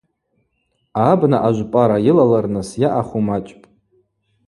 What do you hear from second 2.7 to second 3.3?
йаъаху